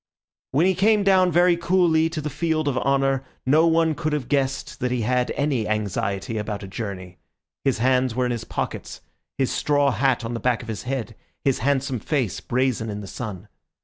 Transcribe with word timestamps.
When 0.51 0.65
he 0.65 0.73
came 0.73 1.03
down 1.03 1.31
very 1.31 1.55
coolly 1.55 2.09
to 2.09 2.21
the 2.21 2.29
field 2.31 2.67
of 2.67 2.75
honour, 2.79 3.23
no 3.45 3.67
one 3.67 3.93
could 3.93 4.13
have 4.13 4.29
guessed 4.29 4.79
that 4.79 4.89
he 4.89 5.01
had 5.01 5.29
any 5.37 5.67
anxiety 5.67 6.39
about 6.39 6.63
a 6.63 6.67
journey; 6.67 7.19
his 7.63 7.77
hands 7.77 8.15
were 8.15 8.25
in 8.25 8.31
his 8.31 8.43
pockets, 8.43 9.01
his 9.37 9.51
straw 9.51 9.91
hat 9.91 10.25
on 10.25 10.33
the 10.33 10.39
back 10.39 10.63
of 10.63 10.69
his 10.69 10.81
head, 10.89 11.13
his 11.45 11.59
handsome 11.59 11.99
face 11.99 12.39
brazen 12.39 12.89
in 12.89 13.01
the 13.01 13.05
sun. 13.07 13.47